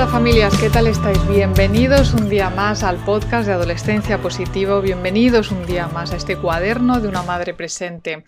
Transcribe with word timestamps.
Hola, 0.00 0.10
familias, 0.10 0.56
¿qué 0.56 0.70
tal 0.70 0.86
estáis? 0.86 1.28
Bienvenidos 1.28 2.14
un 2.14 2.30
día 2.30 2.48
más 2.48 2.84
al 2.84 2.96
podcast 2.96 3.46
de 3.46 3.52
Adolescencia 3.52 4.16
Positivo, 4.16 4.80
bienvenidos 4.80 5.50
un 5.50 5.66
día 5.66 5.88
más 5.88 6.10
a 6.12 6.16
este 6.16 6.38
cuaderno 6.38 7.02
de 7.02 7.08
una 7.08 7.22
madre 7.22 7.52
presente. 7.52 8.24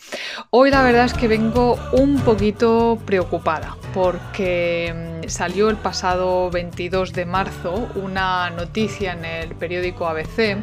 Hoy 0.50 0.70
la 0.70 0.82
verdad 0.82 1.06
es 1.06 1.14
que 1.14 1.28
vengo 1.28 1.78
un 1.92 2.20
poquito 2.20 2.98
preocupada 3.06 3.78
porque 3.94 5.22
mm, 5.24 5.28
salió 5.30 5.70
el 5.70 5.76
pasado 5.76 6.50
22 6.50 7.14
de 7.14 7.24
marzo 7.24 7.88
una 7.94 8.50
noticia 8.50 9.14
en 9.14 9.24
el 9.24 9.54
periódico 9.54 10.06
ABC 10.06 10.58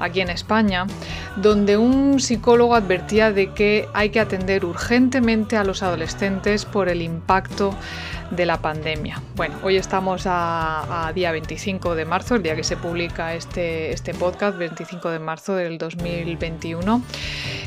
aquí 0.00 0.20
en 0.20 0.30
España, 0.30 0.86
donde 1.36 1.76
un 1.76 2.18
psicólogo 2.18 2.74
advertía 2.74 3.30
de 3.30 3.52
que 3.52 3.86
hay 3.92 4.10
que 4.10 4.18
atender 4.18 4.64
urgentemente 4.64 5.56
a 5.56 5.62
los 5.62 5.82
adolescentes 5.82 6.64
por 6.64 6.88
el 6.88 7.02
impacto 7.02 7.74
de 8.30 8.46
la 8.46 8.60
pandemia. 8.62 9.20
Bueno, 9.36 9.56
hoy 9.62 9.76
estamos 9.76 10.22
a, 10.26 11.10
día 11.14 11.32
25 11.32 11.94
de 11.94 12.04
marzo, 12.04 12.36
el 12.36 12.42
día 12.42 12.54
que 12.54 12.64
se 12.64 12.76
publica 12.76 13.34
este, 13.34 13.92
este 13.92 14.14
podcast, 14.14 14.56
25 14.56 15.10
de 15.10 15.18
marzo 15.18 15.54
del 15.54 15.78
2021. 15.78 17.02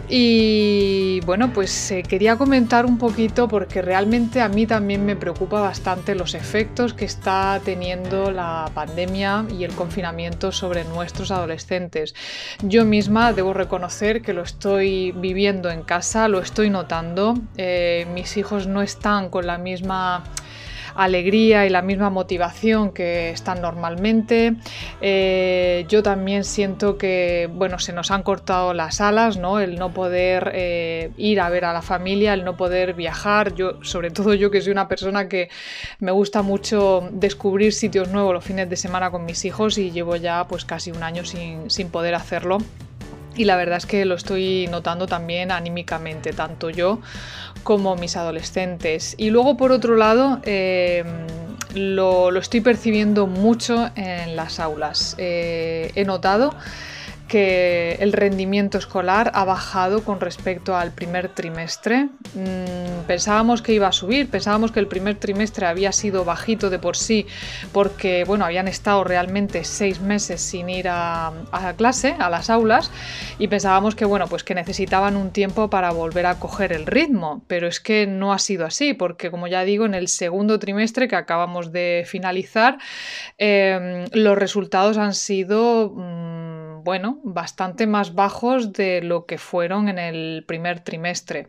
Y 0.10 1.22
bueno, 1.26 1.52
pues 1.54 1.92
eh, 1.92 2.04
quería 2.04 2.36
comentar 2.36 2.86
un 2.86 2.98
poquito 2.98 3.48
porque 3.48 3.82
realmente 3.82 4.42
a 4.42 4.50
mí 4.50 4.68
también 4.68 5.06
me 5.06 5.16
preocupa 5.16 5.62
bastante 5.62 6.14
los 6.14 6.34
efectos 6.34 6.94
que 6.94 7.06
está 7.06 7.62
teniendo 7.64 8.32
la 8.32 8.70
pandemia 8.74 9.46
y 9.50 9.64
el 9.64 9.74
confinamiento 9.74 10.52
sobre 10.52 10.84
nuestros 10.84 11.32
adolescentes. 11.32 12.14
Yo 12.62 12.86
misma 12.86 13.34
debo 13.34 13.54
reconocer 13.54 14.22
que 14.22 14.34
lo 14.34 14.44
estoy 14.44 15.14
viviendo 15.14 15.72
en 15.72 15.84
casa, 15.84 16.28
lo 16.28 16.40
estoy 16.40 16.70
notando. 16.70 17.36
Eh, 17.58 18.06
mis 18.14 18.36
hijos 18.38 18.68
no 18.68 18.82
están 18.82 19.30
con 19.30 19.48
la 19.48 19.58
misma 19.58 20.24
alegría 20.96 21.66
y 21.66 21.70
la 21.70 21.82
misma 21.82 22.10
motivación 22.10 22.92
que 22.92 23.32
están 23.32 23.62
normalmente. 23.62 24.56
Eh, 25.02 25.86
yo 25.90 26.04
también 26.04 26.44
siento 26.44 26.98
que, 26.98 27.50
bueno, 27.54 27.80
se 27.80 27.94
nos 27.94 28.12
han 28.12 28.24
cortado 28.24 28.74
las 28.74 29.02
alas, 29.02 29.38
¿no? 29.38 29.60
El 29.60 29.76
no 29.76 29.94
poder 29.94 30.52
eh, 30.54 31.12
ir 31.18 31.40
a 31.40 31.50
ver 31.50 31.66
a 31.66 31.74
la 31.74 31.82
familia, 31.82 32.34
el 32.34 32.44
no 32.44 32.58
poder 32.58 32.94
viajar. 32.94 33.54
Yo, 33.56 33.84
sobre 33.84 34.12
todo 34.12 34.34
yo 34.34 34.52
que 34.52 34.62
soy 34.62 34.72
una 34.72 34.88
persona 34.88 35.28
que 35.28 35.50
me 36.00 36.12
gusta 36.12 36.42
mucho 36.42 37.08
descubrir 37.12 37.74
sitios 37.74 38.10
nuevos 38.10 38.34
los 38.34 38.44
fines 38.44 38.70
de 38.70 38.76
semana 38.76 39.12
con 39.12 39.26
mis 39.26 39.46
hijos 39.46 39.78
y 39.78 39.92
llevo 39.92 40.16
ya 40.16 40.46
pues 40.48 40.66
casi 40.66 40.92
un 40.92 41.04
año 41.04 41.26
sin, 41.26 41.70
sin 41.70 41.90
poder 41.90 42.16
hacerlo. 42.16 42.60
Y 43.36 43.46
la 43.46 43.56
verdad 43.56 43.78
es 43.78 43.86
que 43.86 44.06
lo 44.06 44.16
estoy 44.16 44.68
notando 44.70 45.08
también 45.08 45.52
anímicamente, 45.52 46.34
tanto 46.34 46.70
yo 46.70 47.00
como 47.64 47.96
mis 47.96 48.16
adolescentes. 48.16 49.16
Y 49.18 49.30
luego, 49.30 49.58
por 49.58 49.72
otro 49.72 49.96
lado, 49.96 50.40
em, 50.44 51.06
lo, 51.74 52.38
estoy 52.38 52.62
percibiendo 52.62 53.26
mucho 53.28 53.90
en 53.96 54.36
las 54.36 54.60
aulas. 54.60 55.16
Eh, 55.18 55.92
he 55.96 56.06
notado 56.06 56.54
que 57.34 57.98
el 58.00 58.14
rendimiento 58.14 58.78
escolar 58.78 59.32
ha 59.34 59.44
bajado 59.44 60.04
con 60.04 60.20
respecto 60.20 60.76
al 60.76 60.92
primer 60.92 61.30
trimestre. 61.30 62.10
Mm, 62.36 63.08
pensábamos 63.08 63.64
que 63.64 63.74
iba 63.74 63.88
a 63.88 63.92
subir, 63.92 64.30
pensábamos 64.30 64.72
que 64.72 64.80
el 64.80 64.86
primer 64.86 65.16
trimestre 65.16 65.66
había 65.66 65.92
sido 65.94 66.26
bajito 66.26 66.70
de 66.70 66.78
por 66.78 66.96
sí 66.96 67.26
porque 67.72 68.24
bueno, 68.24 68.46
habían 68.46 68.68
estado 68.68 69.04
realmente 69.04 69.64
seis 69.64 70.00
meses 70.00 70.42
sin 70.42 70.70
ir 70.70 70.88
a, 70.88 71.34
a 71.52 71.74
clase, 71.74 72.16
a 72.20 72.30
las 72.30 72.52
aulas, 72.52 72.92
y 73.40 73.48
pensábamos 73.48 73.96
que 73.96 74.06
bueno, 74.06 74.28
pues 74.28 74.44
que 74.44 74.54
necesitaban 74.54 75.18
un 75.18 75.32
tiempo 75.32 75.72
para 75.72 75.90
volver 75.90 76.28
a 76.28 76.36
coger 76.36 76.72
el 76.72 76.86
ritmo, 76.86 77.44
pero 77.48 77.68
es 77.68 77.80
que 77.80 78.06
no 78.06 78.32
ha 78.32 78.38
sido 78.38 78.64
así, 78.68 78.94
porque 78.94 79.32
como 79.32 79.48
ya 79.48 79.64
digo, 79.64 79.88
en 79.88 79.96
el 79.96 80.08
segundo 80.08 80.60
trimestre 80.60 81.08
que 81.08 81.16
acabamos 81.16 81.72
de 81.72 82.04
finalizar, 82.06 82.78
em, 83.40 84.06
los 84.12 84.38
resultados 84.38 85.00
han 85.00 85.16
sido... 85.16 85.96
Bueno, 86.84 87.20
bastante 87.24 87.88
más 87.88 88.14
bajos 88.14 88.74
de 88.74 89.02
lo 89.02 89.26
que 89.26 89.38
fueron 89.38 89.88
en 89.88 89.98
el 89.98 90.44
primer 90.46 90.82
trimestre. 90.82 91.48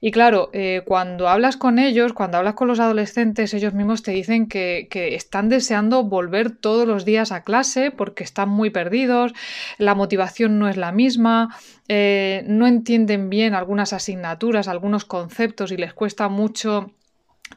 Y 0.00 0.10
claro, 0.10 0.50
eh, 0.52 0.82
cuando 0.84 1.28
hablas 1.28 1.56
con 1.56 1.78
ellos, 1.78 2.12
cuando 2.12 2.38
hablas 2.38 2.54
con 2.54 2.66
los 2.66 2.80
adolescentes, 2.80 3.54
ellos 3.54 3.74
mismos 3.74 4.02
te 4.02 4.10
dicen 4.10 4.48
que, 4.48 4.88
están 5.14 5.48
deseando 5.48 6.02
volver 6.02 6.50
todos 6.50 6.86
los 6.86 7.04
días 7.04 7.30
a 7.30 7.44
clase 7.44 7.90
porque 7.90 8.24
están 8.24 8.48
muy 8.48 8.70
perdidos, 8.70 9.32
la 9.78 9.94
motivación 9.94 10.58
no 10.58 10.68
es 10.68 10.76
la 10.76 10.90
misma, 10.90 11.54
eh, 11.86 12.42
no 12.48 12.66
entienden 12.66 13.30
bien 13.30 13.54
algunas 13.54 13.92
asignaturas, 13.92 14.66
algunos 14.66 15.04
conceptos 15.04 15.70
y 15.70 15.76
les 15.76 15.94
cuesta 15.94 16.28
mucho 16.28 16.90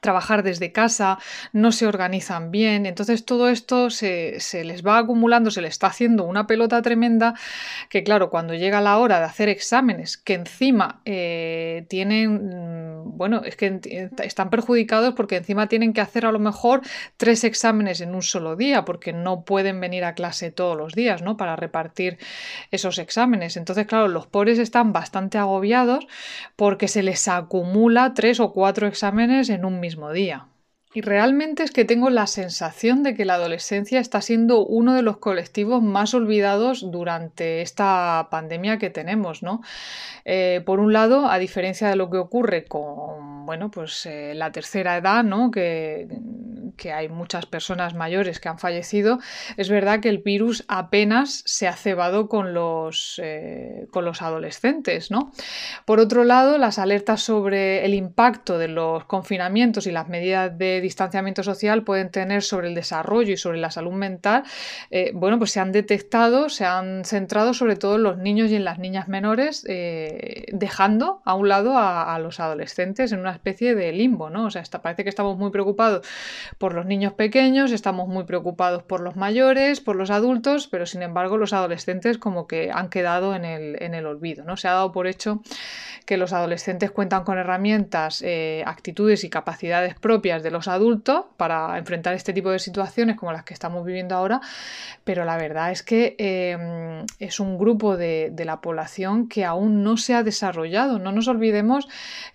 trabajar 0.02 0.44
desde 0.44 0.72
casa, 0.72 1.18
no 1.52 1.72
se 1.72 1.88
organizan 1.88 2.52
bien, 2.52 2.86
entonces 2.86 3.26
todo 3.26 3.50
esto 3.50 3.90
se, 3.90 4.40
les 4.64 4.86
va 4.86 4.98
acumulando, 4.98 5.52
se 5.52 5.62
les 5.62 5.72
está 5.72 5.88
haciendo 5.88 6.26
una 6.26 6.48
pelota 6.48 6.82
tremenda 6.82 7.34
que 7.90 8.04
claro, 8.04 8.30
cuando 8.30 8.54
llega 8.54 8.82
la 8.82 8.98
hora 8.98 9.20
de 9.20 9.26
hacer 9.26 9.50
exámenes 9.50 10.18
que 10.18 10.36
encima 10.36 11.02
eh, 11.06 11.86
tienen, 11.90 12.89
bueno, 13.06 13.42
es 13.44 13.56
que 13.56 13.80
están 14.24 14.50
perjudicados 14.50 15.14
porque 15.14 15.38
encima 15.38 15.68
tienen 15.68 15.94
que 15.94 16.02
hacer 16.02 16.26
a 16.26 16.32
lo 16.32 16.40
mejor 16.40 16.82
tres 17.18 17.44
exámenes 17.44 18.02
en 18.02 18.16
un 18.16 18.22
solo 18.22 18.56
día 18.56 18.86
porque 18.86 19.14
no 19.14 19.44
pueden 19.44 19.80
venir 19.80 20.04
a 20.04 20.14
clase 20.14 20.52
todos 20.52 20.78
los 20.78 20.94
días, 20.94 21.22
¿no? 21.22 21.38
Para 21.38 21.56
repartir 21.56 22.18
esos 22.72 23.00
exámenes. 23.00 23.58
Entonces, 23.58 23.86
claro, 23.88 24.08
los 24.08 24.28
pobres 24.28 24.60
están 24.60 24.94
bastante 24.94 25.38
agobiados 25.38 26.08
porque 26.56 26.88
se 26.88 27.04
les 27.04 27.28
acumula 27.28 28.14
tres 28.14 28.40
o 28.40 28.54
cuatro 28.54 28.88
exámenes 28.88 29.50
en 29.50 29.66
un 29.66 29.80
mismo 29.80 30.12
día. 30.12 30.48
Y 30.92 31.02
realmente 31.02 31.62
es 31.62 31.70
que 31.70 31.86
tengo 31.86 32.10
la 32.10 32.26
sensación 32.26 33.04
de 33.04 33.14
que 33.14 33.24
la 33.24 33.36
adolescencia 33.36 34.00
está 34.00 34.22
siendo 34.22 34.66
uno 34.66 34.96
de 34.96 35.04
los 35.04 35.18
colectivos 35.18 35.84
más 35.84 36.16
olvidados 36.16 36.90
durante 36.90 37.62
esta 37.62 38.28
pandemia 38.32 38.80
que 38.80 38.90
tenemos, 38.90 39.44
¿no? 39.44 39.62
Eh, 40.26 40.64
por 40.66 40.80
un 40.80 40.92
lado, 40.92 41.30
a 41.30 41.38
diferencia 41.38 41.90
de 41.90 41.96
lo 41.96 42.10
que 42.10 42.18
ocurre 42.18 42.66
con, 42.66 43.46
bueno, 43.46 43.70
pues 43.70 44.08
eh, 44.08 44.34
la 44.34 44.52
tercera 44.52 44.98
edad, 44.98 45.24
¿no? 45.24 45.52
Que, 45.52 46.08
que 46.80 46.92
hay 46.92 47.10
muchas 47.10 47.46
personas 47.46 47.94
mayores 47.94 48.40
que 48.40 48.50
han 48.50 48.58
fallecido, 48.58 49.20
es 49.58 49.70
verdad 49.70 50.00
que 50.00 50.10
el 50.10 50.20
virus 50.20 50.66
apenas 50.68 51.44
se 51.46 51.68
ha 51.68 51.76
cebado 51.76 52.28
con 52.28 52.54
los, 52.54 53.20
eh, 53.22 53.88
con 53.92 54.06
los 54.06 54.22
adolescentes, 54.22 55.12
¿no? 55.12 55.32
Por 55.86 56.00
otro 56.00 56.24
lado, 56.24 56.58
las 56.58 56.80
alertas 56.80 57.22
sobre 57.22 57.86
el 57.86 57.94
impacto 57.94 58.58
de 58.58 58.70
los 58.70 59.04
confinamientos 59.06 59.86
y 59.86 59.92
las 59.92 60.08
medidas 60.08 60.58
de 60.58 60.79
distanciamiento 60.82 61.44
social 61.44 61.84
pueden 61.84 62.10
tener 62.10 62.44
sobre 62.44 62.70
el 62.70 62.76
desarrollo 62.76 63.34
y 63.34 63.38
sobre 63.38 63.60
la 63.60 63.72
salud 63.72 63.94
mental, 63.94 64.44
eh, 64.92 65.12
bueno, 65.14 65.38
pues 65.38 65.52
se 65.52 65.60
han 65.60 65.72
detectado, 65.72 66.50
se 66.50 66.66
han 66.66 67.06
centrado 67.06 67.54
sobre 67.54 67.76
todo 67.76 67.96
en 67.96 68.04
los 68.04 68.18
niños 68.18 68.52
y 68.52 68.56
en 68.56 68.66
las 68.66 68.80
niñas 68.80 69.08
menores, 69.08 69.66
eh, 69.68 70.46
dejando 70.52 71.22
a 71.26 71.36
un 71.36 71.50
lado 71.50 71.78
a, 71.78 72.18
los 72.20 72.40
adolescentes 72.40 73.12
en 73.12 73.20
una 73.20 73.32
especie 73.32 73.76
de 73.76 73.92
limbo, 73.94 74.30
¿no? 74.30 74.46
O 74.46 74.52
sea, 74.52 74.64
parece 74.82 75.04
que 75.04 75.10
estamos 75.10 75.38
muy 75.38 75.52
preocupados 75.52 76.06
por 76.58 76.74
los 76.74 76.86
niños 76.86 77.14
pequeños, 77.14 77.72
estamos 77.72 78.08
muy 78.08 78.26
preocupados 78.26 78.84
por 78.84 79.00
los 79.00 79.16
mayores, 79.16 79.80
por 79.80 79.96
los 79.96 80.10
adultos, 80.10 80.68
pero 80.68 80.86
sin 80.86 81.02
embargo 81.02 81.38
los 81.38 81.54
adolescentes 81.54 82.18
como 82.18 82.48
que 82.48 82.72
han 82.74 82.90
quedado 82.90 83.36
en 83.36 83.46
el, 83.46 83.82
en 83.82 83.94
el 83.94 84.06
olvido, 84.06 84.44
¿no? 84.44 84.58
Se 84.58 84.68
ha 84.68 84.74
dado 84.74 84.92
por 84.92 85.08
hecho 85.08 85.42
que 86.06 86.18
los 86.18 86.34
adolescentes 86.34 86.92
cuentan 86.92 87.24
con 87.24 87.38
herramientas, 87.38 88.22
eh, 88.26 88.64
actitudes 88.66 89.24
y 89.24 89.30
capacidades 89.30 89.96
propias 89.96 90.44
de 90.44 90.52
los 90.52 90.68
adultos 90.68 91.26
para 91.38 91.78
enfrentar 91.78 92.14
este 92.14 92.34
tipo 92.34 92.52
de 92.52 92.60
situaciones 92.60 93.18
como 93.18 93.32
las 93.32 93.44
que 93.44 93.54
estamos 93.54 93.86
viviendo 93.86 94.16
ahora, 94.16 94.42
pero 95.04 95.26
la 95.26 95.38
verdad 95.38 95.72
es 95.72 95.84
que 95.84 96.16
em, 96.18 97.06
es 97.20 97.40
un 97.40 97.58
grupo 97.58 97.98
de, 97.98 98.34
la 98.40 98.62
población 98.62 99.28
que 99.28 99.46
aún 99.46 99.84
no 99.84 99.98
se 99.98 100.16
ha 100.16 100.24
desarrollado. 100.24 100.98
No 100.98 101.12
nos 101.12 101.28
olvidemos 101.28 101.88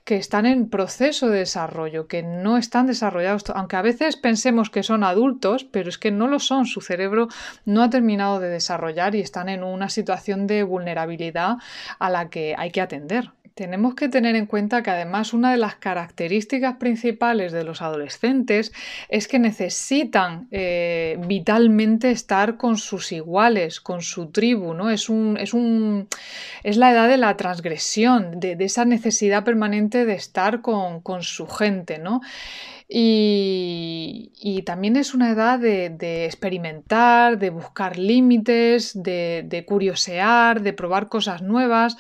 que 0.05 0.17
están 0.17 0.47
en 0.47 0.69
proceso 0.69 1.29
de 1.29 1.39
desarrollo, 1.39 2.07
que 2.07 2.23
no 2.23 2.57
están 2.57 2.87
desarrollados, 2.87 3.45
aunque 3.55 3.77
a 3.77 3.83
veces 3.83 4.17
pensemos 4.17 4.71
que 4.71 4.83
son 4.83 5.03
adultos, 5.03 5.65
pero 5.65 5.89
es 5.89 5.99
que 5.99 6.11
no 6.11 6.29
lo 6.29 6.39
son. 6.39 6.67
Su 6.67 6.81
cerebro 6.81 7.29
no 7.65 7.83
ha 7.83 7.91
terminado 7.91 8.39
de 8.39 8.49
desarrollar 8.49 9.15
y 9.15 9.21
están 9.21 9.49
en 9.49 9.65
una 9.65 9.89
situación 9.89 10.47
de 10.47 10.63
vulnerabilidad 10.63 11.57
a 11.99 12.11
la 12.11 12.29
que 12.29 12.55
hay 12.57 12.71
que 12.71 12.81
atender. 12.81 13.31
Tenemos 13.55 13.95
que 13.95 14.09
tener 14.09 14.35
en 14.35 14.47
cuenta 14.47 14.83
que 14.83 14.91
además 14.91 15.33
una 15.33 15.53
de 15.53 15.59
las 15.59 15.77
características 15.77 16.77
principales 16.77 17.53
de 17.53 17.63
los 17.63 17.83
adolescentes 17.83 18.73
es 19.09 19.29
que 19.29 19.39
necesitan 19.39 20.49
eh, 20.51 21.21
vitalmente 21.29 22.11
estar 22.11 22.57
con 22.57 22.77
sus 22.77 23.13
iguales, 23.13 23.81
con 23.81 24.03
su 24.03 24.33
tribu, 24.33 24.75
¿no? 24.75 24.91
Es, 24.91 25.09
un, 25.09 25.37
es, 25.39 25.55
un, 25.55 26.09
es 26.65 26.77
la 26.77 26.91
edad 26.91 27.09
de 27.09 27.17
la 27.17 27.37
transgresión, 27.37 28.41
de, 28.41 28.57
esa 28.59 28.85
necesidad 28.85 29.45
permanente 29.45 30.05
de 30.05 30.15
estar 30.15 30.61
con, 30.61 31.03
su 31.23 31.47
gente, 31.47 31.99
¿no? 31.99 32.23
Y, 32.89 34.63
también 34.67 34.97
es 34.97 35.15
una 35.15 35.31
edad 35.31 35.59
de, 35.61 36.25
experimentar, 36.25 37.39
de 37.39 37.51
buscar 37.51 37.99
límites, 37.99 39.01
de 39.01 39.65
curiosear, 39.67 40.61
de 40.61 40.73
probar 40.73 41.09
cosas 41.09 41.41
nuevas. 41.43 41.97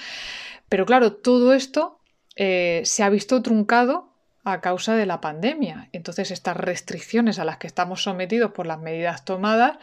Pero 0.75 0.87
claro, 0.87 1.12
todo 1.12 1.55
esto 1.55 2.00
eh, 2.35 2.82
se 2.85 3.05
ha 3.05 3.09
visto 3.09 3.41
truncado 3.43 4.11
a 4.43 4.61
causa 4.61 4.97
de 4.97 5.06
la 5.06 5.21
pandemia. 5.21 5.88
Entonces, 5.93 6.32
estas 6.32 6.56
restricciones 6.56 7.38
a 7.38 7.44
las 7.44 7.59
que 7.59 7.69
estamos 7.69 8.03
sometidos 8.03 8.50
por 8.50 8.67
las 8.67 8.81
medidas 8.81 9.25
tomadas 9.25 9.79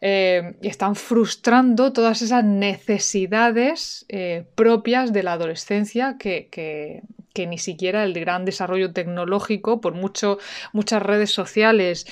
eh, 0.00 0.56
están 0.62 0.96
frustrando 0.96 1.92
todas 1.92 2.22
esas 2.22 2.42
necesidades 2.42 4.06
eh, 4.08 4.46
propias 4.54 5.12
de 5.12 5.24
la 5.24 5.34
adolescencia 5.34 6.16
que, 6.18 7.02
ni 7.36 7.58
siquiera 7.58 8.02
el 8.04 8.14
gran 8.14 8.46
desarrollo 8.46 8.94
tecnológico, 8.94 9.82
por 9.82 9.92
mucho, 9.92 10.38
muchas 10.72 11.02
redes 11.02 11.32
sociales, 11.32 12.06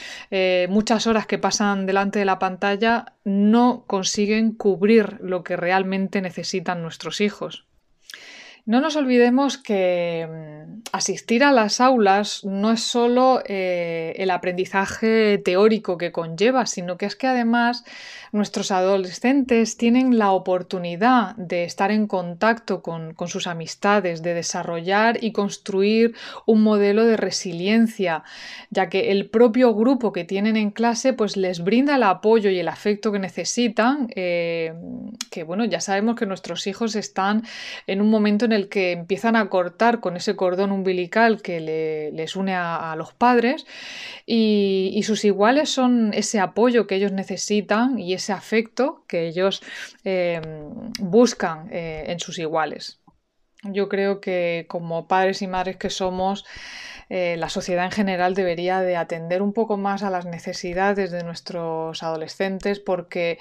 muchas 0.68 1.06
horas 1.06 1.26
que 1.26 1.38
pasan 1.38 1.86
delante 1.86 2.18
de 2.18 2.26
la 2.26 2.38
pantalla, 2.38 3.14
no 3.24 3.84
consiguen 3.86 4.52
cubrir 4.52 5.16
lo 5.22 5.42
que 5.44 5.56
realmente 5.56 6.20
necesitan 6.20 6.82
nuestros 6.82 7.22
hijos. 7.22 7.64
No 8.68 8.82
nos 8.82 8.96
olvidemos 8.96 9.56
que 9.56 10.28
mm, 10.30 10.80
asistir 10.92 11.42
a 11.42 11.52
las 11.52 11.80
aulas 11.80 12.44
no 12.44 12.70
es 12.70 12.82
solo 12.82 13.40
eh, 13.46 14.12
el 14.18 14.30
aprendizaje 14.30 15.38
teórico 15.38 15.96
que 15.96 16.12
conlleva, 16.12 16.66
sino 16.66 16.98
que 16.98 17.06
es 17.06 17.16
que 17.16 17.28
además 17.28 17.84
nuestros 18.30 18.70
adolescentes 18.70 19.78
tienen 19.78 20.18
la 20.18 20.32
oportunidad 20.32 21.34
de 21.36 21.64
estar 21.64 21.90
en 21.90 22.06
contacto 22.06 22.82
con, 22.82 23.14
sus 23.26 23.46
amistades, 23.46 24.22
de 24.22 24.34
desarrollar 24.34 25.22
y 25.22 25.32
construir 25.32 26.14
un 26.44 26.62
modelo 26.62 27.06
de 27.06 27.16
resiliencia, 27.16 28.22
ya 28.70 28.88
que 28.88 29.12
el 29.12 29.30
propio 29.30 29.74
grupo 29.74 30.12
que 30.12 30.24
tienen 30.24 30.56
en 30.56 30.70
clase 30.70 31.12
pues 31.12 31.36
les 31.36 31.64
brinda 31.64 31.96
el 31.96 32.02
apoyo 32.02 32.50
y 32.50 32.58
el 32.58 32.68
afecto 32.68 33.12
que 33.12 33.18
necesitan, 33.18 34.08
eh, 34.14 34.74
que 35.30 35.42
bueno, 35.42 35.64
ya 35.64 35.80
sabemos 35.80 36.16
que 36.16 36.26
nuestros 36.26 36.66
hijos 36.66 36.96
están 36.96 37.44
en 37.86 38.00
un 38.00 38.10
momento 38.10 38.44
en 38.44 38.52
el 38.52 38.57
que 38.66 38.90
empiezan 38.90 39.36
a 39.36 39.48
cortar 39.48 40.00
con 40.00 40.16
ese 40.16 40.34
cordón 40.34 40.72
umbilical 40.72 41.40
que 41.40 42.10
les 42.12 42.34
une 42.34 42.56
a, 42.56 42.94
los 42.96 43.14
padres 43.14 43.64
y, 44.26 45.00
sus 45.04 45.24
iguales 45.24 45.70
son 45.70 46.12
ese 46.12 46.40
apoyo 46.40 46.88
que 46.88 46.96
ellos 46.96 47.12
necesitan 47.12 47.98
y 48.00 48.14
ese 48.14 48.32
afecto 48.32 49.04
que 49.06 49.28
ellos 49.28 49.62
eh, 50.04 50.40
buscan 50.98 51.68
eh, 51.70 52.06
en 52.08 52.18
sus 52.18 52.40
iguales. 52.40 53.00
Yo 53.62 53.88
creo 53.88 54.20
que 54.20 54.66
como 54.68 55.06
padres 55.08 55.42
y 55.42 55.46
madres 55.46 55.76
que 55.76 55.90
somos, 55.90 56.44
eh, 57.10 57.36
la 57.38 57.48
sociedad 57.48 57.86
en 57.86 57.90
general 57.90 58.34
debería 58.34 58.80
de 58.80 58.96
atender 58.96 59.40
un 59.40 59.54
poco 59.54 59.78
más 59.78 60.02
a 60.02 60.10
las 60.10 60.26
necesidades 60.26 61.10
de 61.10 61.24
nuestros 61.24 62.02
adolescentes 62.02 62.80
porque 62.80 63.38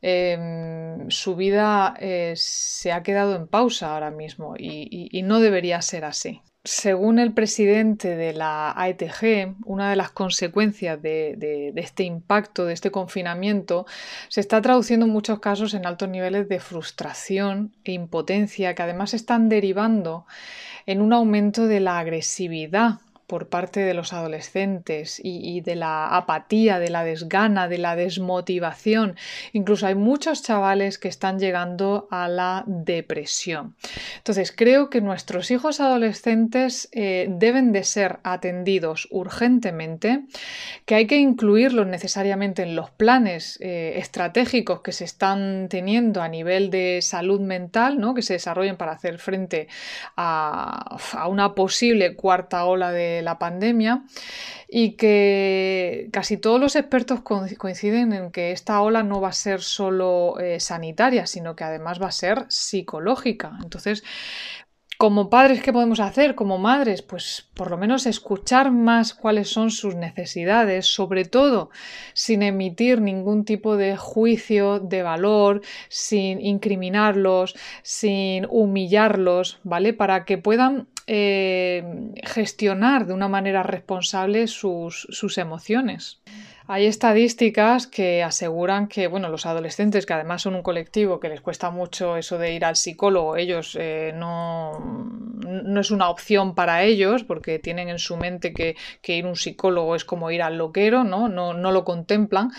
em, 0.00 1.10
su 1.10 1.36
vida 1.36 1.94
eh, 2.00 2.32
se 2.36 2.92
ha 2.92 3.02
quedado 3.02 3.36
en 3.36 3.46
pausa 3.46 3.92
ahora 3.94 4.10
mismo 4.10 4.54
y, 4.56 5.20
no 5.20 5.38
debería 5.38 5.82
ser 5.82 6.06
así. 6.06 6.40
Según 6.64 7.18
el 7.18 7.32
presidente 7.32 8.16
de 8.16 8.32
la 8.32 8.72
AETG, 8.72 9.54
una 9.64 9.90
de 9.90 9.96
las 9.96 10.10
consecuencias 10.10 11.00
de, 11.00 11.34
de, 11.36 11.72
este 11.76 12.04
impacto, 12.04 12.64
de 12.64 12.72
este 12.72 12.90
confinamiento, 12.90 13.86
se 14.28 14.40
está 14.40 14.60
traduciendo 14.60 15.06
en 15.06 15.12
muchos 15.12 15.40
casos 15.40 15.74
en 15.74 15.86
altos 15.86 16.08
niveles 16.08 16.48
de 16.48 16.58
frustración 16.58 17.76
e 17.84 17.92
impotencia 17.92 18.74
que 18.74 18.82
además 18.82 19.14
están 19.14 19.48
derivando 19.48 20.26
en 20.86 21.00
un 21.00 21.12
aumento 21.12 21.66
de 21.66 21.80
la 21.80 21.98
agresividad 21.98 23.00
por 23.30 23.48
parte 23.48 23.78
de 23.78 23.94
los 23.94 24.12
adolescentes 24.12 25.20
y, 25.22 25.60
de 25.60 25.76
la 25.76 26.16
apatía, 26.16 26.80
de 26.80 26.90
la 26.90 27.04
desgana, 27.04 27.68
de 27.68 27.78
la 27.78 27.94
desmotivación. 27.94 29.14
Incluso 29.52 29.86
hay 29.86 29.94
muchos 29.94 30.42
chavales 30.42 30.98
que 30.98 31.06
están 31.06 31.38
llegando 31.38 32.08
a 32.10 32.26
la 32.26 32.64
depresión. 32.66 33.76
Entonces, 34.16 34.50
creo 34.50 34.90
que 34.90 35.00
nuestros 35.00 35.52
hijos 35.52 35.78
adolescentes 35.78 36.88
eh, 36.90 37.28
deben 37.30 37.70
de 37.70 37.84
ser 37.84 38.18
atendidos 38.24 39.06
urgentemente, 39.12 40.24
que 40.84 40.96
hay 40.96 41.06
que 41.06 41.18
incluirlos 41.18 41.86
necesariamente 41.86 42.64
en 42.64 42.74
los 42.74 42.90
planes 42.90 43.58
eh, 43.60 43.92
estratégicos 43.98 44.80
que 44.80 44.90
se 44.90 45.04
están 45.04 45.68
teniendo 45.68 46.20
a 46.20 46.26
nivel 46.26 46.68
de 46.70 46.98
salud 47.00 47.40
mental, 47.40 48.00
¿no? 48.00 48.12
que 48.12 48.22
se 48.22 48.32
desarrollen 48.32 48.76
para 48.76 48.90
hacer 48.90 49.20
frente 49.20 49.68
a 50.16 51.28
una 51.28 51.54
posible 51.54 52.16
cuarta 52.16 52.64
ola 52.64 52.90
de 52.90 53.19
la 53.22 53.38
pandemia 53.38 54.04
y 54.68 54.92
que 54.92 56.08
casi 56.12 56.36
todos 56.36 56.60
los 56.60 56.76
expertos 56.76 57.20
coinciden 57.22 58.12
en 58.12 58.30
que 58.30 58.52
esta 58.52 58.80
ola 58.80 59.02
no 59.02 59.20
va 59.20 59.28
a 59.28 59.32
ser 59.32 59.60
solo 59.62 60.38
eh, 60.38 60.60
sanitaria, 60.60 61.26
sino 61.26 61.56
que 61.56 61.64
además 61.64 62.00
va 62.00 62.08
a 62.08 62.12
ser 62.12 62.46
psicológica. 62.48 63.58
Entonces, 63.62 64.04
como 65.00 65.30
padres, 65.30 65.62
¿qué 65.62 65.72
podemos 65.72 65.98
hacer? 65.98 66.34
Como 66.34 66.58
madres, 66.58 67.00
pues 67.00 67.48
por 67.54 67.70
lo 67.70 67.78
menos 67.78 68.04
escuchar 68.04 68.70
más 68.70 69.14
cuáles 69.14 69.48
son 69.48 69.70
sus 69.70 69.94
necesidades, 69.94 70.88
sobre 70.88 71.24
todo 71.24 71.70
sin 72.12 72.42
emitir 72.42 73.00
ningún 73.00 73.46
tipo 73.46 73.78
de 73.78 73.96
juicio 73.96 74.78
de 74.78 75.02
valor, 75.02 75.62
sin 75.88 76.42
incriminarlos, 76.42 77.54
sin 77.82 78.46
humillarlos, 78.50 79.58
¿vale? 79.64 79.94
Para 79.94 80.26
que 80.26 80.36
puedan 80.36 80.86
eh, 81.06 82.12
gestionar 82.22 83.06
de 83.06 83.14
una 83.14 83.28
manera 83.28 83.62
responsable 83.62 84.48
sus, 84.48 85.06
sus 85.08 85.38
emociones. 85.38 86.20
Hay 86.72 86.86
estadísticas 86.86 87.88
que 87.88 88.22
aseguran 88.22 88.86
que, 88.86 89.08
bueno, 89.08 89.28
los 89.28 89.44
adolescentes, 89.44 90.06
que 90.06 90.12
además 90.12 90.42
son 90.42 90.54
un 90.54 90.62
colectivo 90.62 91.18
que 91.18 91.28
les 91.28 91.40
cuesta 91.40 91.72
mucho 91.72 92.16
eso 92.16 92.38
de 92.38 92.54
ir 92.54 92.64
al 92.64 92.76
psicólogo, 92.76 93.36
ellos 93.36 93.76
eh, 93.76 94.12
no, 94.14 94.78
no, 94.78 95.80
es 95.80 95.90
una 95.90 96.08
opción 96.08 96.54
para 96.54 96.84
ellos 96.84 97.24
porque 97.24 97.58
tienen 97.58 97.88
en 97.88 97.98
su 97.98 98.16
mente 98.16 98.52
que, 98.54 98.76
ir 99.02 99.24
a 99.24 99.28
un 99.28 99.34
psicólogo 99.34 99.96
es 99.96 100.04
como 100.04 100.30
ir 100.30 100.42
al 100.42 100.58
loquero, 100.58 101.02
¿no? 101.02 101.28
No, 101.28 101.72
lo 101.72 101.84
contemplan. 101.84 102.52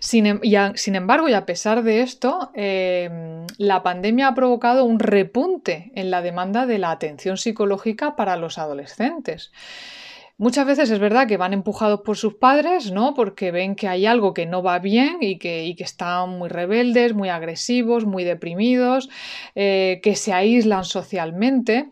Sin, 0.00 0.24
em, 0.24 0.40
sin, 0.74 0.94
embargo, 0.94 1.28
y 1.28 1.34
a 1.34 1.44
pesar 1.44 1.82
de 1.82 2.00
esto, 2.00 2.50
em, 2.54 3.46
la 3.58 3.82
pandemia 3.82 4.28
ha 4.28 4.34
provocado 4.34 4.84
un 4.84 4.98
repunte 4.98 5.92
en 5.94 6.10
la 6.10 6.22
demanda 6.22 6.64
de 6.64 6.78
la 6.78 6.90
atención 6.90 7.36
psicológica 7.36 8.16
para 8.16 8.38
los 8.38 8.56
adolescentes. 8.56 9.52
Muchas 10.40 10.66
veces 10.66 10.88
es 10.92 11.00
verdad 11.00 11.26
que 11.26 11.36
van 11.36 11.52
empujados 11.52 12.02
por 12.02 12.16
sus 12.16 12.34
padres, 12.34 12.92
¿no? 12.92 13.12
Porque 13.12 13.50
ven 13.50 13.74
que 13.74 13.88
hay 13.88 14.06
algo 14.06 14.34
que 14.34 14.46
no 14.46 14.62
va 14.62 14.78
bien 14.78 15.18
y 15.20 15.36
que, 15.36 15.74
que 15.76 15.82
están 15.82 16.30
muy 16.30 16.48
rebeldes, 16.48 17.12
muy 17.12 17.28
agresivos, 17.28 18.06
muy 18.06 18.22
deprimidos, 18.22 19.08
eh, 19.56 19.98
que 20.00 20.14
se 20.14 20.32
aíslan 20.32 20.84
socialmente. 20.84 21.90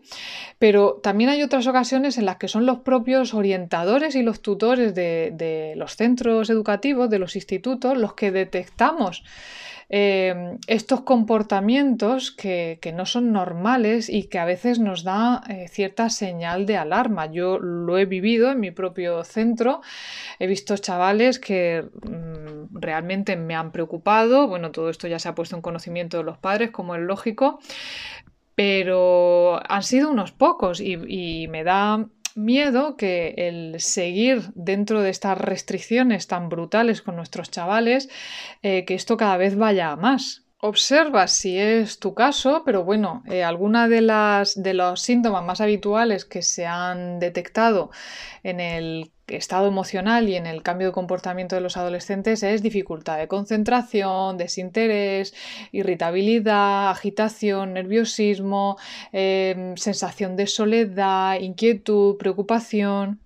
Pero 0.59 1.01
también 1.03 1.29
hay 1.29 1.43
otras 1.43 1.67
ocasiones 1.67 2.17
en 2.17 2.25
las 2.25 2.37
que 2.37 2.47
son 2.47 2.65
los 2.65 2.79
propios 2.79 3.33
orientadores 3.33 4.15
y 4.15 4.23
los 4.23 4.41
tutores 4.41 4.95
de, 4.95 5.33
de 5.33 5.73
los 5.75 5.97
centros 5.97 6.49
educativos, 6.49 7.09
de 7.09 7.19
los 7.19 7.35
institutos, 7.35 7.97
los 7.97 8.13
que 8.13 8.31
detectamos 8.31 9.25
Em, 9.89 10.57
estos 10.67 11.01
comportamientos 11.01 12.31
que, 12.31 12.77
no 12.93 13.05
son 13.05 13.31
normales 13.31 14.09
y 14.09 14.23
que 14.23 14.37
a 14.37 14.43
veces 14.43 14.79
nos 14.79 15.03
da 15.03 15.43
eh, 15.47 15.69
cierta 15.69 16.09
señal 16.09 16.65
de 16.65 16.75
alarma. 16.75 17.27
Yo 17.27 17.57
lo 17.57 17.97
he 17.97 18.05
vivido 18.05 18.51
en 18.51 18.59
mi 18.59 18.71
propio 18.71 19.23
centro, 19.23 19.81
he 20.39 20.47
visto 20.47 20.75
chavales 20.75 21.39
que 21.39 21.85
mm, 22.03 22.77
realmente 22.79 23.37
me 23.37 23.55
han 23.55 23.71
preocupado, 23.71 24.47
bueno, 24.47 24.71
todo 24.71 24.89
esto 24.89 25.07
ya 25.07 25.19
se 25.19 25.29
ha 25.29 25.35
puesto 25.35 25.55
en 25.55 25.61
conocimiento 25.61 26.17
de 26.17 26.23
los 26.23 26.37
padres, 26.37 26.71
como 26.71 26.95
es 26.95 27.01
lógico, 27.01 27.59
pero 28.55 29.61
han 29.69 29.83
sido 29.83 30.09
unos 30.11 30.31
pocos 30.33 30.81
y 30.81 31.47
me 31.49 31.63
da 31.63 32.07
miedo 32.37 32.95
que 32.95 33.33
el 33.37 33.79
seguir 33.79 34.51
dentro 34.55 35.01
de 35.01 35.09
estas 35.09 35.37
restricciones 35.37 36.27
tan 36.27 36.49
brutales 36.49 37.01
con 37.01 37.15
nuestros 37.15 37.51
chavales, 37.51 38.09
eh, 38.61 38.85
que 38.85 38.93
esto 38.93 39.17
cada 39.17 39.37
vez 39.37 39.57
vaya 39.57 39.91
a 39.91 39.95
más. 39.95 40.43
Observa 40.59 41.27
si 41.27 41.57
es 41.57 41.99
tu 41.99 42.13
caso, 42.13 42.63
pero 42.65 42.83
bueno, 42.83 43.23
eh, 43.27 43.43
alguna 43.43 43.87
de 43.87 44.01
las 44.01 44.61
de 44.61 44.73
los 44.73 45.01
síntomas 45.01 45.43
más 45.43 45.61
habituales 45.61 46.25
que 46.25 46.41
se 46.41 46.65
han 46.65 47.19
detectado 47.19 47.91
en 48.43 48.59
el 48.59 49.11
estado 49.27 49.67
emocional 49.67 50.29
y 50.29 50.35
en 50.35 50.45
el 50.45 50.63
cambio 50.63 50.87
de 50.87 50.93
comportamiento 50.93 51.55
de 51.55 51.61
los 51.61 51.77
adolescentes 51.77 52.43
es 52.43 52.61
dificultad 52.63 53.17
de 53.17 53.27
concentración, 53.27 54.37
desinterés, 54.37 55.33
irritabilidad, 55.71 56.89
agitación, 56.89 57.73
nerviosismo, 57.73 58.77
em, 59.11 59.75
sensación 59.77 60.35
de 60.35 60.47
soledad, 60.47 61.39
inquietud, 61.39 62.17
preocupación. 62.17 63.19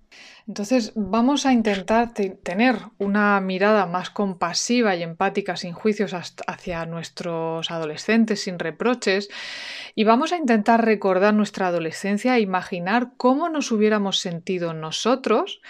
Entonces 0.48 0.92
vamos 0.96 1.46
a 1.46 1.52
intentar 1.52 2.12
tener 2.14 2.76
una 2.98 3.40
mirada 3.40 3.86
más 3.86 4.10
compasiva 4.10 4.96
y 4.96 5.02
empática, 5.02 5.56
sin 5.56 5.72
juicios 5.72 6.14
hacia 6.14 6.84
nuestros 6.86 7.70
adolescentes, 7.70 8.42
sin 8.42 8.58
reproches, 8.58 9.28
y 9.94 10.04
vamos 10.04 10.32
a 10.32 10.36
intentar 10.36 10.84
recordar 10.84 11.34
nuestra 11.34 11.68
adolescencia 11.68 12.36
e 12.36 12.40
imaginar 12.40 13.12
cómo 13.16 13.48
nos 13.48 13.70
hubiéramos 13.70 14.18
sentido 14.18 14.74
nosotros 14.74 15.60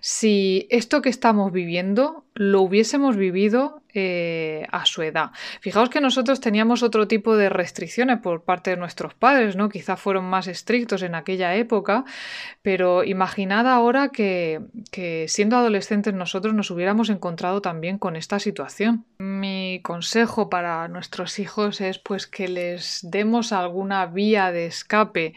si 0.00 0.66
esto 0.70 1.02
que 1.02 1.10
estamos 1.10 1.52
viviendo 1.52 2.24
lo 2.34 2.62
hubiésemos 2.62 3.16
vivido 3.16 3.81
eh, 3.94 4.66
a 4.70 4.86
su 4.86 5.02
edad. 5.02 5.30
Fijaos 5.60 5.90
que 5.90 6.00
nosotros 6.00 6.40
teníamos 6.40 6.82
otro 6.82 7.08
tipo 7.08 7.36
de 7.36 7.48
restricciones 7.48 8.20
por 8.20 8.42
parte 8.42 8.70
de 8.70 8.76
nuestros 8.76 9.14
padres, 9.14 9.56
¿no? 9.56 9.68
Quizá 9.68 9.96
fueron 9.96 10.24
más 10.24 10.46
estrictos 10.46 11.02
en 11.02 11.14
aquella 11.14 11.54
época, 11.54 12.04
pero 12.62 13.04
imaginad 13.04 13.66
ahora 13.66 14.08
que, 14.08 14.60
que 14.90 15.26
siendo 15.28 15.56
adolescentes 15.56 16.14
nosotros 16.14 16.54
nos 16.54 16.70
hubiéramos 16.70 17.10
encontrado 17.10 17.60
también 17.60 17.98
con 17.98 18.16
esta 18.16 18.38
situación. 18.38 19.04
Mi 19.18 19.80
consejo 19.82 20.48
para 20.48 20.88
nuestros 20.88 21.38
hijos 21.38 21.80
es 21.80 21.98
pues 21.98 22.26
que 22.26 22.48
les 22.48 23.00
demos 23.02 23.52
alguna 23.52 24.06
vía 24.06 24.52
de 24.52 24.66
escape 24.66 25.34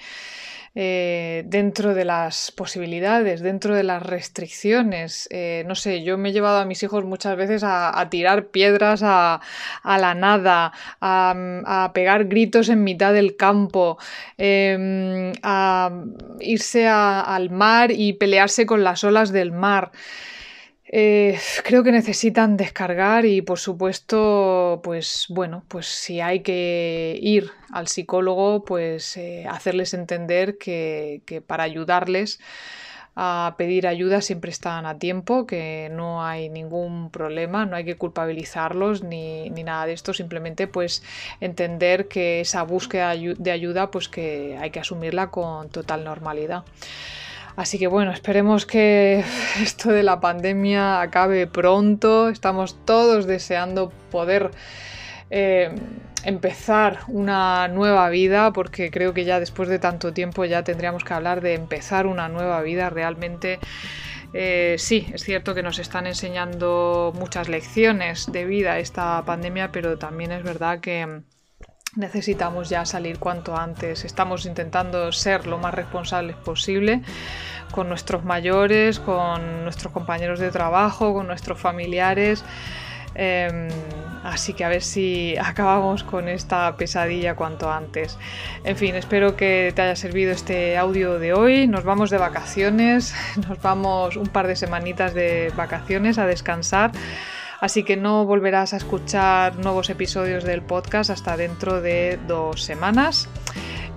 eh, 0.78 1.44
dentro 1.48 1.94
de 1.94 2.04
las 2.04 2.52
posibilidades, 2.52 3.40
dentro 3.40 3.74
de 3.74 3.84
las 3.84 4.04
restricciones. 4.04 5.26
Eh, 5.32 5.64
no 5.68 5.74
sé, 5.74 6.04
yo 6.04 6.18
me 6.18 6.30
he 6.30 6.34
llevado 6.34 6.60
a 6.60 6.66
mis 6.66 6.84
hijos 6.84 7.06
muchas 7.06 7.38
veces 7.38 7.64
a, 7.66 8.08
tirar 8.10 8.48
piedras 8.48 9.02
a, 9.02 9.40
la 9.86 10.14
nada, 10.16 10.74
a, 11.00 11.92
pegar 11.94 12.26
gritos 12.26 12.68
en 12.68 12.84
mitad 12.84 13.14
del 13.14 13.38
campo, 13.38 13.98
em, 14.38 15.32
a 15.44 15.92
irse 16.42 16.88
al 16.88 17.50
mar 17.52 17.92
y 17.92 18.14
pelearse 18.14 18.66
con 18.66 18.84
las 18.84 19.06
olas 19.06 19.32
del 19.32 19.54
mar. 19.54 19.92
Eh, 20.88 21.40
creo 21.64 21.84
que 21.84 21.92
necesitan 21.92 22.58
descargar 22.58 23.26
y 23.26 23.42
por 23.42 23.58
supuesto, 23.60 24.82
pues 24.84 25.26
bueno, 25.30 25.64
pues 25.68 25.88
si 25.88 26.22
hay 26.22 26.42
que 26.42 27.18
ir 27.22 27.50
al 27.72 27.88
psicólogo, 27.88 28.64
pues 28.64 29.18
eh, 29.18 29.46
hacerles 29.50 29.94
entender 29.96 30.58
que, 30.60 31.22
para 31.48 31.64
ayudarles 31.64 32.40
a 33.16 33.56
pedir 33.58 33.88
ayuda 33.88 34.22
siempre 34.22 34.52
están 34.52 34.86
a 34.86 35.00
tiempo, 35.00 35.48
que 35.48 35.90
no 35.92 36.24
hay 36.24 36.50
ningún 36.50 37.10
problema, 37.10 37.66
no 37.66 37.78
hay 37.78 37.86
que 37.86 37.96
culpabilizarlos 37.96 39.04
ni, 39.04 39.50
ni 39.52 39.64
nada 39.64 39.86
de 39.88 39.94
esto, 39.94 40.14
simplemente 40.14 40.68
pues 40.68 41.02
entender 41.40 42.08
que 42.10 42.42
esa 42.42 42.62
búsqueda 42.64 43.16
de 43.16 43.52
ayuda 43.52 43.90
pues 43.90 44.10
que 44.10 44.58
hay 44.60 44.70
que 44.70 44.82
asumirla 44.82 45.32
con 45.32 45.70
total 45.70 46.04
normalidad. 46.04 46.64
Así 47.56 47.80
que 47.80 47.88
bueno, 47.88 48.12
esperemos 48.12 48.66
que 48.66 49.24
esto 49.62 49.92
de 49.92 50.04
la 50.04 50.20
pandemia 50.20 51.02
acabe 51.02 51.48
pronto. 51.48 52.30
Estamos 52.30 52.78
todos 52.86 53.26
deseando 53.26 53.92
poder 54.12 54.52
eh, 55.30 55.74
empezar 56.24 57.00
una 57.08 57.68
nueva 57.68 58.10
vida, 58.10 58.52
porque 58.52 58.92
creo 58.92 59.14
que 59.14 59.26
ya 59.26 59.40
después 59.40 59.70
de 59.70 59.80
tanto 59.80 60.12
tiempo 60.12 60.44
ya 60.44 60.64
tendríamos 60.64 61.04
que 61.04 61.14
hablar 61.14 61.42
de 61.42 61.54
empezar 61.54 62.08
una 62.08 62.28
nueva 62.28 62.62
vida 62.62 62.90
realmente. 62.90 63.60
Eh, 64.34 64.76
sí, 64.78 65.08
es 65.14 65.24
cierto 65.24 65.56
que 65.56 65.64
nos 65.64 65.80
están 65.80 66.08
enseñando 66.08 67.14
muchas 67.16 67.48
lecciones 67.48 68.30
de 68.32 68.46
vida 68.46 68.80
esta 68.80 69.24
pandemia, 69.26 69.72
pero 69.72 69.98
también 69.98 70.34
es 70.34 70.44
verdad 70.44 70.82
que 70.82 71.22
necesitamos 71.96 72.68
ya 72.70 72.86
salir 72.86 73.20
cuanto 73.20 73.56
antes. 73.56 74.04
Estamos 74.04 74.46
intentando 74.46 75.12
ser 75.14 75.48
lo 75.48 75.58
más 75.58 75.74
responsables 75.74 76.36
posible 76.36 77.02
con 77.72 77.90
nuestros 77.90 78.24
mayores, 78.24 79.00
con 79.00 79.64
nuestros 79.64 79.92
compañeros 79.92 80.40
de 80.40 80.52
trabajo, 80.52 81.14
con 81.14 81.28
nuestros 81.28 81.60
familiares. 81.60 82.44
Em, 83.16 83.70
así 84.24 84.54
que 84.54 84.66
a 84.66 84.70
ver 84.70 84.82
si 84.82 85.38
acabamos 85.38 86.04
con 86.04 86.28
esta 86.28 86.76
pesadilla 86.76 87.36
cuanto 87.36 87.72
antes. 87.72 88.18
En 88.64 88.76
fin, 88.76 88.96
espero 88.96 89.38
que 89.38 89.72
te 89.74 89.82
haya 89.82 89.96
servido 89.96 90.32
este 90.32 90.78
audio 90.78 91.18
de 91.18 91.34
hoy. 91.34 91.68
Nos 91.68 91.86
vamos 91.86 92.10
de 92.10 92.18
vacaciones, 92.18 93.16
nos 93.48 93.62
vamos 93.62 94.18
un 94.18 94.28
par 94.28 94.48
de 94.48 94.56
semanitas 94.56 95.14
de 95.14 95.52
vacaciones 95.56 96.18
a 96.18 96.26
descansar. 96.26 96.92
Así 97.62 97.84
que 97.84 97.96
no 97.96 98.26
volverás 98.26 98.74
a 98.74 98.78
escuchar 98.78 99.56
nuevos 99.56 99.90
episodios 99.90 100.44
del 100.44 100.62
podcast 100.62 101.10
hasta 101.10 101.38
dentro 101.38 101.82
de 101.82 102.20
dos 102.28 102.62
semanas 102.62 103.30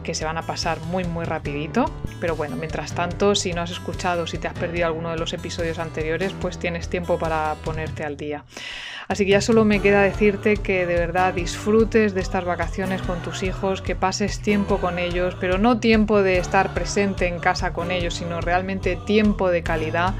que 0.08 0.14
se 0.14 0.24
van 0.24 0.38
a 0.38 0.42
pasar 0.42 0.80
muy 0.80 1.04
muy 1.04 1.26
rapidito. 1.26 1.84
Pero 2.18 2.34
bueno, 2.34 2.56
mientras 2.56 2.94
tanto, 2.94 3.34
si 3.34 3.52
no 3.52 3.60
has 3.60 3.70
escuchado, 3.70 4.26
si 4.26 4.38
te 4.38 4.48
has 4.48 4.54
perdido 4.54 4.86
alguno 4.86 5.10
de 5.10 5.18
los 5.18 5.34
episodios 5.34 5.78
anteriores, 5.78 6.32
pues 6.40 6.58
tienes 6.58 6.88
tiempo 6.88 7.18
para 7.18 7.54
ponerte 7.62 8.04
al 8.04 8.16
día. 8.16 8.42
Así 9.06 9.26
que 9.26 9.32
ya 9.32 9.42
solo 9.42 9.66
me 9.66 9.80
queda 9.80 10.00
decirte 10.00 10.56
que 10.56 10.86
de 10.86 10.94
verdad 10.94 11.34
disfrutes 11.34 12.14
de 12.14 12.22
estas 12.22 12.46
vacaciones 12.46 13.02
con 13.02 13.20
tus 13.20 13.42
hijos, 13.42 13.82
que 13.82 13.96
pases 13.96 14.40
tiempo 14.40 14.78
con 14.78 14.98
ellos, 14.98 15.36
pero 15.38 15.58
no 15.58 15.78
tiempo 15.78 16.22
de 16.22 16.38
estar 16.38 16.72
presente 16.72 17.26
en 17.26 17.38
casa 17.38 17.74
con 17.74 17.90
ellos, 17.90 18.14
sino 18.14 18.40
realmente 18.40 18.96
tiempo 18.96 19.50
de 19.50 19.62
calidad 19.62 20.14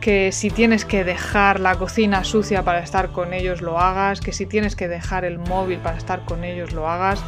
que 0.00 0.30
si 0.30 0.50
tienes 0.50 0.84
que 0.84 1.02
dejar 1.02 1.58
la 1.58 1.74
cocina 1.74 2.22
sucia 2.22 2.62
para 2.62 2.78
estar 2.78 3.08
con 3.08 3.32
ellos 3.32 3.60
lo 3.60 3.80
hagas, 3.80 4.20
que 4.20 4.32
si 4.32 4.46
tienes 4.46 4.76
que 4.76 4.86
dejar 4.86 5.24
el 5.24 5.38
móvil 5.40 5.80
para 5.80 5.96
estar 5.96 6.24
con 6.24 6.44
ellos 6.44 6.72
lo 6.72 6.88
hagas 6.88 7.24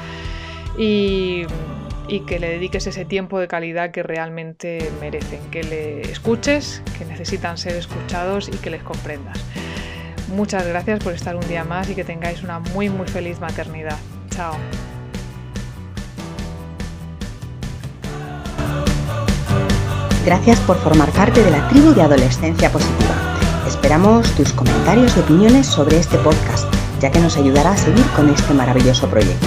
y, 2.08 2.20
que 2.20 2.38
le 2.38 2.48
dediques 2.48 2.86
ese 2.86 3.04
tiempo 3.04 3.38
de 3.38 3.48
calidad 3.48 3.90
que 3.90 4.02
realmente 4.02 4.90
merecen, 5.00 5.40
que 5.50 5.62
le 5.62 6.00
escuches, 6.02 6.82
que 6.98 7.04
necesitan 7.04 7.58
ser 7.58 7.76
escuchados 7.76 8.48
y 8.48 8.56
que 8.56 8.70
les 8.70 8.82
comprendas. 8.82 9.38
Muchas 10.28 10.66
gracias 10.66 11.02
por 11.02 11.14
estar 11.14 11.36
un 11.36 11.46
día 11.48 11.64
más 11.64 11.88
y 11.88 11.94
que 11.94 12.04
tengáis 12.04 12.42
una 12.42 12.58
muy 12.58 12.88
muy 12.88 13.06
feliz 13.06 13.40
maternidad. 13.40 13.96
Chao. 14.30 14.54
Gracias 20.24 20.60
por 20.60 20.76
formar 20.76 21.10
parte 21.12 21.42
de 21.42 21.50
la 21.50 21.66
tribu 21.68 21.94
de 21.94 22.02
Adolescencia 22.02 22.70
Positiva. 22.70 23.14
Esperamos 23.66 24.30
tus 24.34 24.52
comentarios 24.52 25.16
y 25.16 25.20
opiniones 25.20 25.66
sobre 25.66 25.98
este 25.98 26.18
podcast, 26.18 26.70
ya 27.00 27.10
que 27.10 27.20
nos 27.20 27.36
ayudará 27.38 27.70
a 27.70 27.76
seguir 27.76 28.04
con 28.14 28.28
este 28.28 28.52
maravilloso 28.52 29.08
proyecto. 29.08 29.46